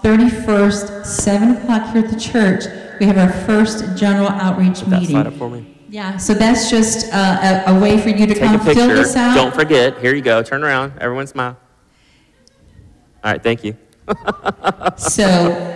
[0.04, 2.66] 31st, 7 o'clock here at the church,
[3.00, 5.08] we have our first general outreach that meeting.
[5.08, 5.66] slide up for me.
[5.88, 8.74] Yeah, so that's just uh, a, a way for you to Take come a fill
[8.74, 8.94] picture.
[8.94, 9.34] this out.
[9.34, 9.98] Don't forget.
[9.98, 10.40] Here you go.
[10.44, 10.92] Turn around.
[11.00, 11.56] Everyone smile.
[13.24, 13.76] All right, thank you.
[14.96, 15.73] So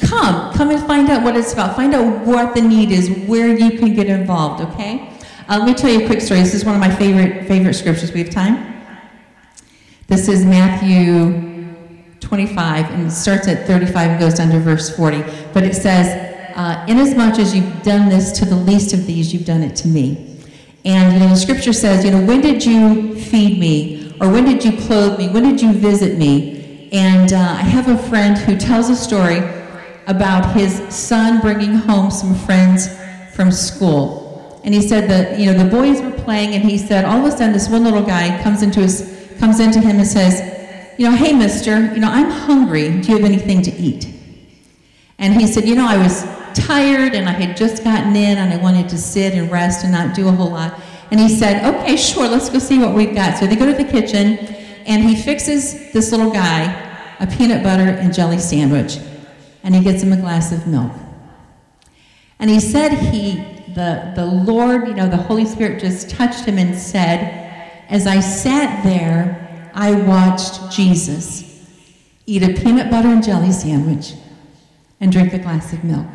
[0.00, 1.76] come, come and find out what it's about.
[1.76, 5.12] Find out what the need is, where you can get involved, okay?
[5.48, 6.40] Uh, let me tell you a quick story.
[6.40, 8.12] This is one of my favorite, favorite scriptures.
[8.12, 8.82] We have time?
[10.06, 11.74] This is Matthew
[12.20, 15.22] 25, and it starts at 35 and goes down to verse 40.
[15.52, 19.44] But it says, uh, Inasmuch as you've done this to the least of these, you've
[19.44, 20.38] done it to me.
[20.84, 24.14] And, you know, the scripture says, you know, when did you feed me?
[24.20, 25.28] Or when did you clothe me?
[25.28, 26.88] When did you visit me?
[26.92, 29.40] And uh, I have a friend who tells a story
[30.08, 32.88] about his son bringing home some friends
[33.32, 34.60] from school.
[34.64, 37.24] And he said that, you know, the boys were playing, and he said, all of
[37.24, 40.56] a sudden, this one little guy comes into, his, comes into him and says,
[40.98, 42.88] you know, hey, mister, you know, I'm hungry.
[43.00, 44.18] Do you have anything to eat?
[45.18, 46.22] And he said, You know, I was
[46.54, 49.92] tired and I had just gotten in and I wanted to sit and rest and
[49.92, 50.80] not do a whole lot.
[51.10, 53.38] And he said, Okay, sure, let's go see what we've got.
[53.38, 54.38] So they go to the kitchen
[54.86, 56.84] and he fixes this little guy
[57.20, 58.98] a peanut butter and jelly sandwich.
[59.68, 60.90] And he gets him a glass of milk.
[62.38, 63.34] And he said he,
[63.74, 68.20] the, the Lord, you know, the Holy Spirit just touched him and said, As I
[68.20, 71.68] sat there, I watched Jesus
[72.24, 74.14] eat a peanut butter and jelly sandwich
[75.00, 76.06] and drink a glass of milk.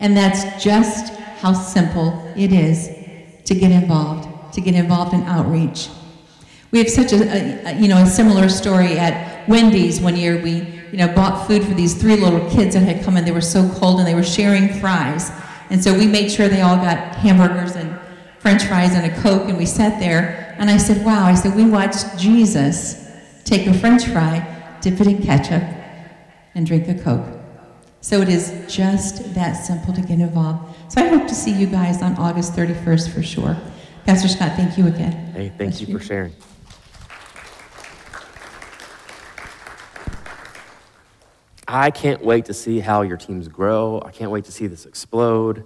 [0.00, 2.88] And that's just how simple it is
[3.44, 5.90] to get involved, to get involved in outreach.
[6.72, 10.42] We have such a, a, a, you know a similar story at Wendy's one year.
[10.42, 13.24] We you know bought food for these three little kids that had come in.
[13.24, 15.32] They were so cold and they were sharing fries,
[15.70, 17.98] and so we made sure they all got hamburgers and
[18.38, 19.48] French fries and a Coke.
[19.48, 23.10] And we sat there, and I said, "Wow!" I said, "We watched Jesus
[23.44, 24.46] take a French fry,
[24.80, 25.64] dip it in ketchup,
[26.54, 27.26] and drink a Coke."
[28.02, 30.74] So it is just that simple to get involved.
[30.88, 33.56] So I hope to see you guys on August 31st for sure.
[34.04, 35.12] Pastor Scott, thank you again.
[35.32, 36.32] Hey, thank Bless you for sharing.
[41.74, 44.02] I can't wait to see how your teams grow.
[44.04, 45.64] I can't wait to see this explode.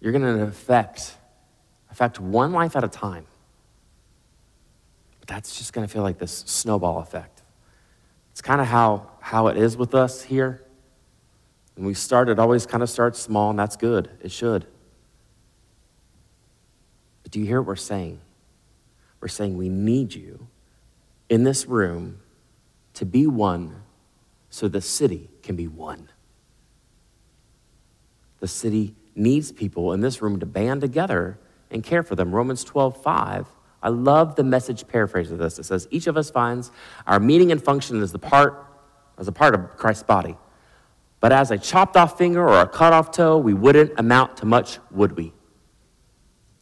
[0.00, 1.16] You're going to affect,
[1.90, 3.26] affect one life at a time.
[5.18, 7.42] But that's just going to feel like this snowball effect.
[8.30, 10.62] It's kind of how, how it is with us here.
[11.74, 14.08] When we start, it always kind of starts small, and that's good.
[14.22, 14.64] It should.
[17.24, 18.20] But do you hear what we're saying?
[19.20, 20.46] We're saying we need you
[21.28, 22.20] in this room
[22.94, 23.82] to be one
[24.50, 26.08] so the city can be one.
[28.40, 31.38] The city needs people in this room to band together
[31.70, 32.34] and care for them.
[32.34, 33.46] Romans 12, 5.
[33.82, 35.58] I love the message paraphrase of this.
[35.58, 36.70] It says, Each of us finds
[37.06, 38.66] our meaning and function as the part,
[39.18, 40.36] as a part of Christ's body.
[41.20, 44.46] But as a chopped off finger or a cut off toe, we wouldn't amount to
[44.46, 45.32] much, would we?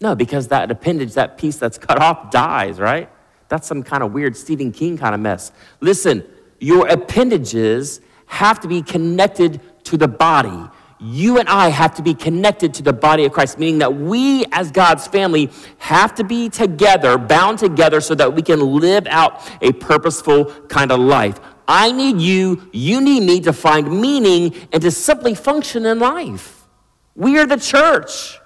[0.00, 3.10] No, because that appendage, that piece that's cut off, dies, right?
[3.48, 5.52] That's some kind of weird Stephen King kind of mess.
[5.80, 6.24] Listen,
[6.66, 10.68] your appendages have to be connected to the body.
[10.98, 14.44] You and I have to be connected to the body of Christ, meaning that we,
[14.50, 15.48] as God's family,
[15.78, 20.90] have to be together, bound together, so that we can live out a purposeful kind
[20.90, 21.38] of life.
[21.68, 26.66] I need you, you need me to find meaning and to simply function in life.
[27.14, 28.38] We are the church.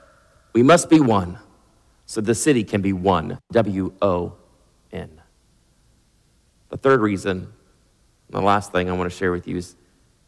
[0.53, 1.39] We must be one
[2.05, 3.39] so the city can be one.
[3.53, 4.35] W O
[4.93, 5.23] N.
[6.69, 7.53] The third reason,
[8.31, 9.77] the last thing I want to share with you is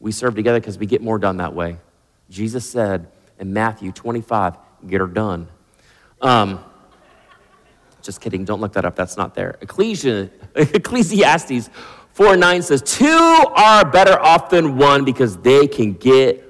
[0.00, 1.78] we serve together because we get more done that way.
[2.28, 5.48] Jesus said in Matthew 25, get her done.
[6.20, 6.64] Um,
[8.02, 9.56] just kidding, don't look that up, that's not there.
[9.60, 11.70] Ecclesi- Ecclesiastes
[12.12, 16.44] 4 9 says, Two are better off than one because they can get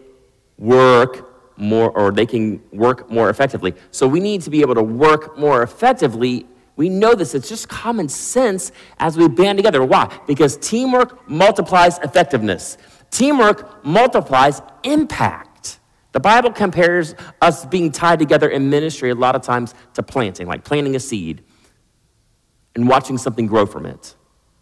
[0.59, 3.75] work more, or they can work more effectively.
[3.91, 6.47] So we need to be able to work more effectively.
[6.77, 9.85] We know this, it's just common sense as we band together.
[9.85, 10.21] Why?
[10.27, 12.79] Because teamwork multiplies effectiveness,
[13.11, 15.79] teamwork multiplies impact.
[16.13, 20.47] The Bible compares us being tied together in ministry a lot of times to planting,
[20.47, 21.43] like planting a seed
[22.75, 24.15] and watching something grow from it.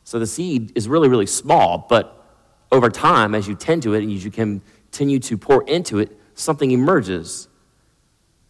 [0.05, 2.17] So the seed is really, really small, but
[2.73, 6.17] over time, as you tend to it and as you continue to pour into it,
[6.35, 7.49] something emerges.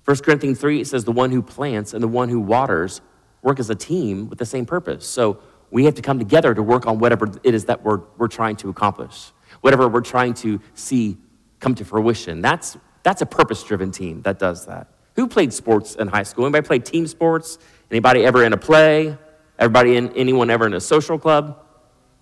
[0.05, 3.01] 1 Corinthians 3, it says, the one who plants and the one who waters
[3.42, 5.07] work as a team with the same purpose.
[5.07, 5.38] So
[5.70, 8.57] we have to come together to work on whatever it is that we're, we're trying
[8.57, 11.16] to accomplish, whatever we're trying to see
[11.61, 12.40] come to fruition.
[12.40, 14.88] That's, that's a purpose driven team that does that.
[15.16, 16.44] Who played sports in high school?
[16.46, 17.59] Anybody played team sports?
[17.90, 19.16] Anybody ever in a play?
[19.59, 21.62] Everybody in, anyone ever in a social club?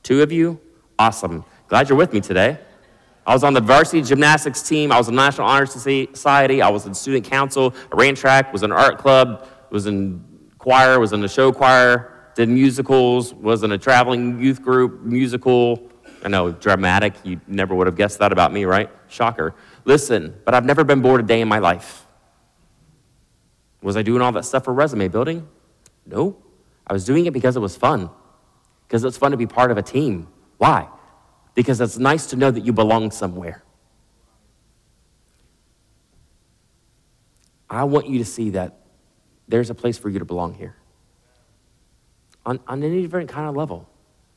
[0.03, 0.61] Two of you?
[0.99, 1.45] Awesome.
[1.69, 2.59] Glad you're with me today.
[3.27, 4.91] I was on the varsity gymnastics team.
[4.91, 6.63] I was in the National Honor Society.
[6.63, 7.75] I was in student council.
[7.93, 10.25] I ran track, was in art club, was in
[10.59, 15.91] choir, was in the show choir, did musicals, was in a traveling youth group musical.
[16.25, 17.15] I know, dramatic.
[17.25, 18.91] You never would have guessed that about me, right?
[19.09, 19.55] Shocker.
[19.85, 22.07] Listen, but I've never been bored a day in my life.
[23.83, 25.49] Was I doing all that stuff for resume building?
[26.05, 26.37] No.
[26.87, 28.11] I was doing it because it was fun,
[28.87, 30.29] because it's fun to be part of a team.
[30.57, 30.89] Why?
[31.59, 33.65] because it's nice to know that you belong somewhere.
[37.69, 38.79] I want you to see that
[39.49, 40.77] there's a place for you to belong here
[42.49, 43.89] on, on any different kind of level.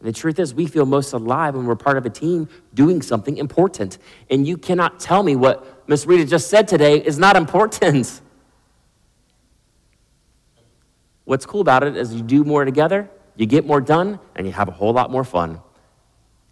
[0.01, 3.37] The truth is, we feel most alive when we're part of a team doing something
[3.37, 3.99] important.
[4.29, 8.19] And you cannot tell me what Miss Rita just said today is not important.
[11.25, 14.51] What's cool about it is you do more together, you get more done, and you
[14.53, 15.61] have a whole lot more fun.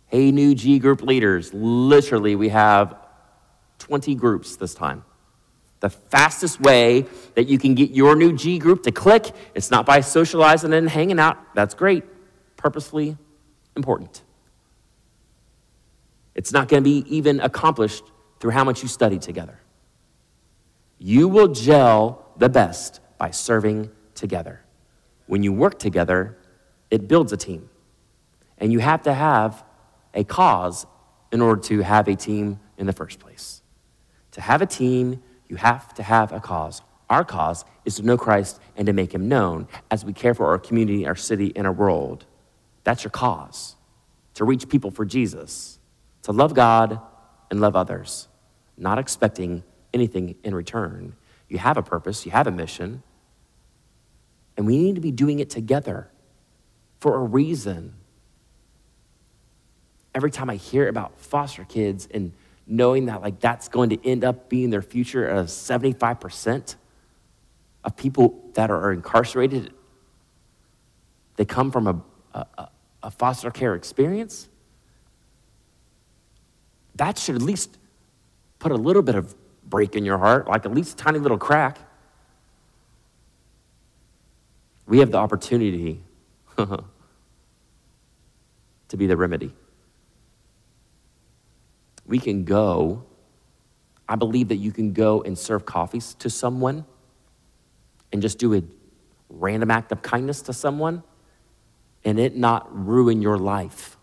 [0.07, 2.95] Hey, new G group leaders, literally, we have
[3.79, 5.03] 20 groups this time.
[5.79, 9.85] The fastest way that you can get your new G group to click, it's not
[9.85, 11.37] by socializing and hanging out.
[11.55, 12.03] That's great,
[12.57, 13.17] purposefully
[13.75, 14.23] important.
[16.35, 18.03] It's not going to be even accomplished
[18.39, 19.59] through how much you study together.
[20.97, 24.61] You will gel the best by serving together.
[25.27, 26.37] When you work together,
[26.89, 27.69] it builds a team.
[28.57, 29.63] And you have to have
[30.13, 30.85] a cause
[31.31, 33.61] in order to have a team in the first place.
[34.31, 36.81] To have a team, you have to have a cause.
[37.09, 40.47] Our cause is to know Christ and to make him known as we care for
[40.47, 42.25] our community, our city, and our world.
[42.83, 43.75] That's your cause.
[44.35, 45.79] To reach people for Jesus,
[46.21, 46.99] to love God
[47.49, 48.27] and love others,
[48.77, 51.15] not expecting anything in return.
[51.49, 53.01] You have a purpose, you have a mission,
[54.55, 56.09] and we need to be doing it together
[56.99, 57.95] for a reason
[60.13, 62.33] every time I hear about foster kids and
[62.69, 66.75] knowing that like that's going to end up being their future as 75%
[67.84, 69.73] of people that are incarcerated
[71.36, 72.03] they come from a,
[72.58, 72.69] a,
[73.03, 74.49] a foster care experience
[76.99, 77.77] that should at least
[78.60, 81.38] put a little bit of break in your heart like at least a tiny little
[81.38, 81.79] crack.
[84.86, 86.01] We have the opportunity
[86.58, 86.84] to
[88.97, 89.53] be the remedy
[92.09, 93.03] we can go.
[94.09, 96.85] I believe that you can go and serve coffees to someone
[98.11, 98.63] and just do a
[99.29, 101.03] random act of kindness to someone
[102.03, 103.95] and it not ruin your life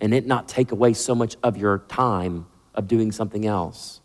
[0.00, 4.00] and it not take away so much of your time of doing something else.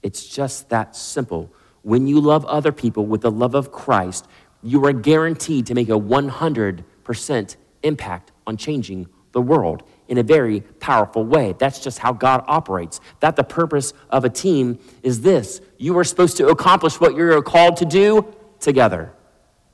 [0.00, 1.52] It's just that simple.
[1.82, 4.28] When you love other people with the love of Christ,
[4.62, 10.60] you are guaranteed to make a 100% impact on changing the world in a very
[10.80, 11.54] powerful way.
[11.58, 13.00] That's just how God operates.
[13.20, 17.40] That the purpose of a team is this you are supposed to accomplish what you're
[17.42, 19.12] called to do together.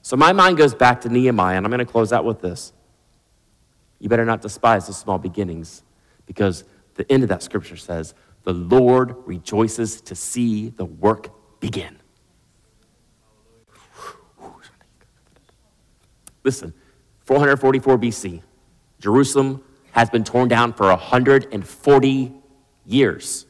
[0.03, 2.73] So my mind goes back to Nehemiah, and I'm going to close out with this.
[4.01, 5.83] You better not despise the small beginnings,
[6.27, 6.65] because
[6.97, 8.13] the end of that scripture says,
[8.43, 11.31] The Lord rejoices to see the work
[11.61, 11.97] begin.
[16.43, 16.75] Listen,
[17.25, 18.43] 444 BC,
[19.01, 19.65] Jerusalem
[19.95, 22.33] has been torn down for 140
[22.85, 23.47] years.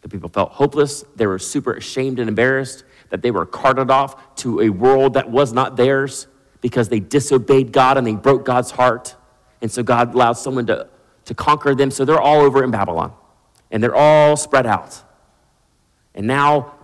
[0.00, 1.04] The people felt hopeless.
[1.16, 5.28] They were super ashamed and embarrassed that they were carted off to a world that
[5.28, 6.28] was not theirs
[6.60, 9.16] because they disobeyed God and they broke God's heart.
[9.60, 10.86] And so God allowed someone to,
[11.24, 11.90] to conquer them.
[11.90, 13.12] So they're all over in Babylon
[13.72, 15.02] and they're all spread out.
[16.14, 16.74] And now,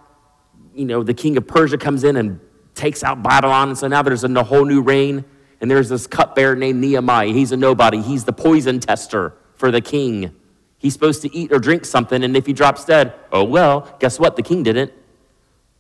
[0.75, 2.41] you know, the king of Persia comes in and
[2.75, 3.69] takes out Babylon.
[3.69, 5.25] And so now there's a whole new reign.
[5.61, 7.29] And there's this cupbearer named Nehemiah.
[7.29, 10.35] He's a nobody, he's the poison tester for the king.
[10.79, 14.19] He's supposed to eat or drink something, and if he drops dead, oh well, guess
[14.19, 14.37] what?
[14.37, 14.93] The king didn't.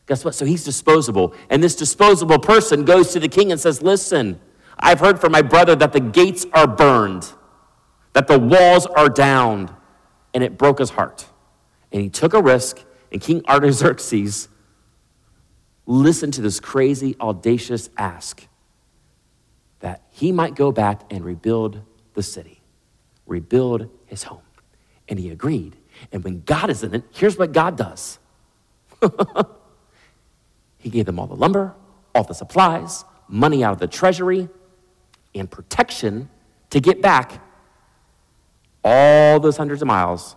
[0.06, 0.34] Guess what?
[0.34, 1.34] So he's disposable.
[1.50, 4.40] And this disposable person goes to the king and says, Listen,
[4.78, 7.32] I've heard from my brother that the gates are burned,
[8.12, 9.74] that the walls are down.
[10.32, 11.26] And it broke his heart.
[11.92, 14.48] And he took a risk, and King Artaxerxes
[15.86, 18.46] listened to this crazy, audacious ask
[19.86, 21.80] that he might go back and rebuild
[22.14, 22.60] the city,
[23.24, 24.42] rebuild his home.
[25.08, 25.76] And he agreed.
[26.10, 28.18] And when God is in it, here's what God does
[30.78, 31.72] He gave them all the lumber,
[32.16, 34.48] all the supplies, money out of the treasury,
[35.36, 36.30] and protection
[36.70, 37.40] to get back
[38.82, 40.34] all those hundreds of miles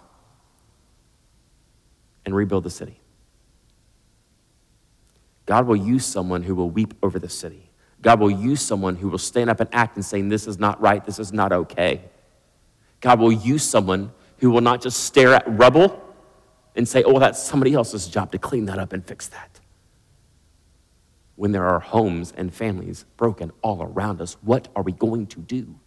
[2.23, 2.99] and rebuild the city.
[5.47, 7.68] God will use someone who will weep over the city.
[8.01, 10.79] God will use someone who will stand up and act and say, This is not
[10.81, 12.01] right, this is not okay.
[13.01, 16.01] God will use someone who will not just stare at rubble
[16.75, 19.59] and say, Oh, that's somebody else's job to clean that up and fix that.
[21.35, 25.39] When there are homes and families broken all around us, what are we going to
[25.39, 25.79] do?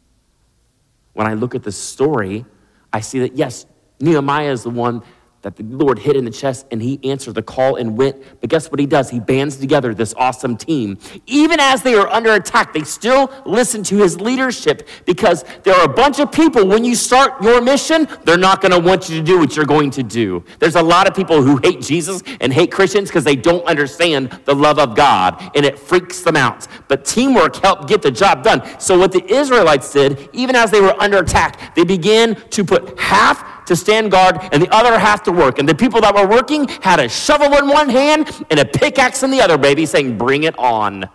[1.13, 2.45] When I look at this story,
[2.93, 3.67] I see that yes,
[4.01, 5.03] Nehemiah is the one
[5.43, 8.41] that the Lord hit in the chest and he answered the call and went.
[8.41, 9.11] But guess what he does?
[9.11, 10.99] He bands together this awesome team.
[11.27, 15.85] Even as they are under attack, they still listen to his leadership because there are
[15.85, 19.17] a bunch of people, when you start your mission, they're not going to want you
[19.17, 20.45] to do what you're going to do.
[20.61, 24.31] There's a lot of people who hate Jesus and hate Christians because they don't understand
[24.45, 26.69] the love of God and it freaks them out.
[26.87, 28.63] But teamwork helped get the job done.
[28.79, 32.99] So, what the Israelites did, even as they were under attack, they began to put
[32.99, 35.59] half to stand guard and the other half to work.
[35.59, 39.23] And the people that were working had a shovel in one hand and a pickaxe
[39.23, 41.09] in the other, baby, saying, Bring it on.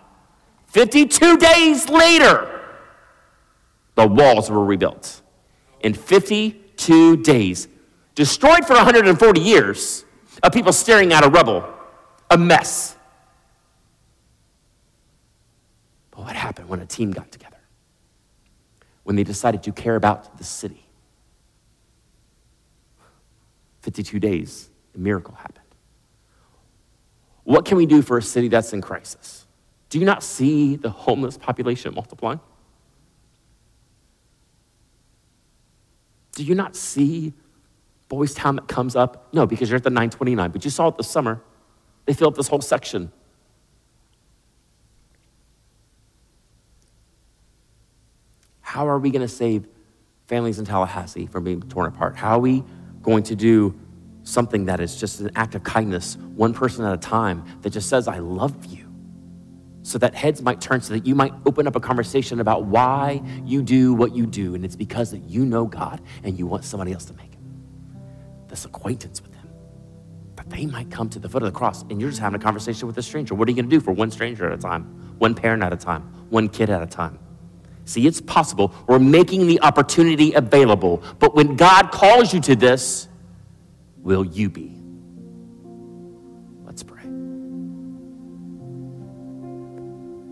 [0.66, 2.60] 52 days later,
[3.94, 5.22] the walls were rebuilt.
[5.80, 7.68] In 52 days,
[8.14, 10.04] destroyed for 140 years
[10.42, 11.64] of people staring at a rubble,
[12.30, 12.96] a mess.
[16.10, 17.56] But what happened when a team got together?
[19.04, 20.87] When they decided to care about the city
[23.80, 25.64] 52 days, a miracle happened.
[27.44, 29.46] What can we do for a city that's in crisis?
[29.88, 32.40] Do you not see the homeless population multiplying?
[36.32, 37.32] Do you not see
[38.08, 39.32] Boys Town that comes up?
[39.32, 41.42] No, because you're at the 929, but you saw it this summer.
[42.04, 43.10] They filled up this whole section.
[48.60, 49.66] How are we going to save
[50.26, 52.16] families in Tallahassee from being torn apart?
[52.16, 52.62] How are we
[53.08, 53.74] going to do
[54.22, 57.88] something that is just an act of kindness, one person at a time, that just
[57.88, 58.84] says, I love you.
[59.82, 63.22] So that heads might turn, so that you might open up a conversation about why
[63.46, 64.54] you do what you do.
[64.54, 67.32] And it's because that you know God and you want somebody else to make
[68.48, 69.48] this acquaintance with Him.
[70.36, 72.42] But they might come to the foot of the cross and you're just having a
[72.42, 73.34] conversation with a stranger.
[73.34, 75.72] What are you going to do for one stranger at a time, one parent at
[75.72, 77.18] a time, one kid at a time?
[77.88, 78.74] See, it's possible.
[78.86, 81.02] We're making the opportunity available.
[81.18, 83.08] But when God calls you to this,
[83.96, 84.78] will you be?
[86.66, 87.06] Let's pray.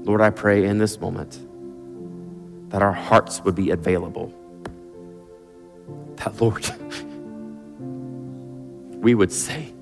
[0.04, 1.40] Lord, I pray in this moment
[2.70, 4.34] that our hearts would be available.
[6.16, 6.70] That, Lord,
[9.02, 9.72] we would say,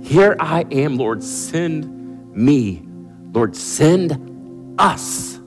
[0.00, 2.88] Here I am, Lord, send me.
[3.34, 5.37] Lord, send us.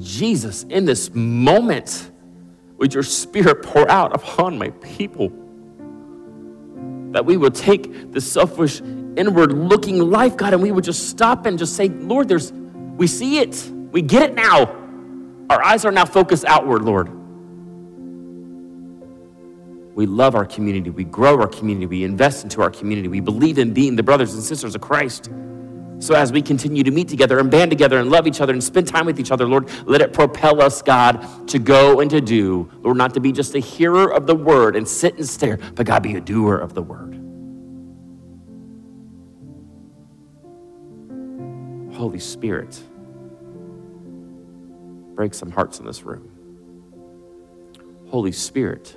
[0.00, 2.10] Jesus, in this moment,
[2.76, 5.30] would your spirit pour out upon my people?
[7.12, 11.46] That we would take the selfish, inward looking life, God, and we would just stop
[11.46, 13.70] and just say, Lord, there's, we see it.
[13.90, 14.76] We get it now.
[15.50, 17.10] Our eyes are now focused outward, Lord.
[19.94, 20.90] We love our community.
[20.90, 21.86] We grow our community.
[21.86, 23.08] We invest into our community.
[23.08, 25.28] We believe in being the brothers and sisters of Christ.
[26.00, 28.62] So as we continue to meet together and band together and love each other and
[28.62, 32.20] spend time with each other, Lord, let it propel us, God, to go and to
[32.20, 32.70] do.
[32.82, 35.86] Lord, not to be just a hearer of the word and sit and stare, but
[35.86, 37.14] God, be a doer of the word.
[41.96, 42.80] Holy Spirit,
[45.16, 46.30] break some hearts in this room.
[48.08, 48.96] Holy Spirit,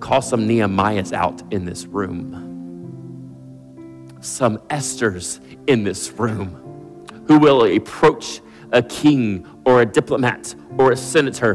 [0.00, 2.45] call some Nehemiahs out in this room
[4.26, 6.62] some Esthers in this room
[7.26, 8.40] who will approach
[8.72, 11.54] a king or a diplomat or a senator,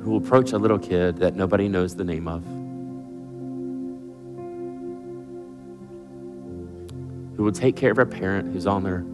[0.00, 2.44] who will approach a little kid that nobody knows the name of,
[7.36, 9.04] who will take care of a parent who's on their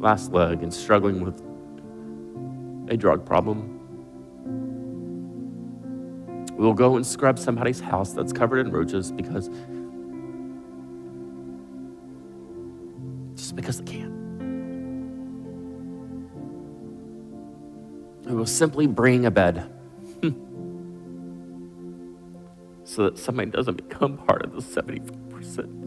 [0.00, 1.42] last leg and struggling with
[2.90, 3.77] a drug problem.
[6.58, 9.48] We will go and scrub somebody's house that's covered in roaches because
[13.36, 14.18] just because they can.
[18.24, 19.72] We will simply bring a bed
[22.82, 25.77] so that somebody doesn't become part of the 74%.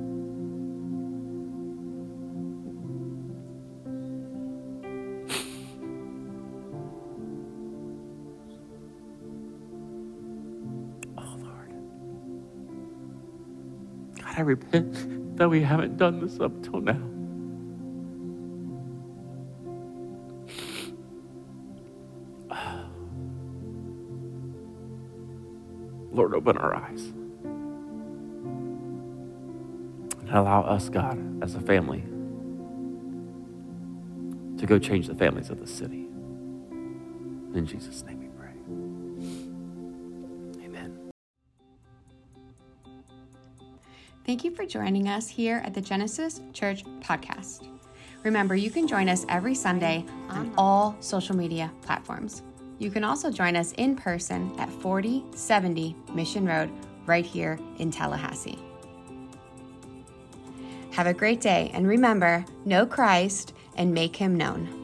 [14.42, 16.98] I repent that we haven't done this up till now.
[26.12, 27.04] Lord, open our eyes.
[30.22, 32.02] And allow us, God, as a family,
[34.58, 36.08] to go change the families of the city.
[37.54, 38.20] In Jesus' name
[44.72, 47.67] joining us here at the Genesis Church podcast.
[48.24, 52.41] Remember, you can join us every Sunday on all social media platforms.
[52.80, 56.72] You can also join us in person at 4070 Mission Road,
[57.05, 58.59] right here in Tallahassee.
[60.91, 64.81] Have a great day, and remember, know Christ and make him known.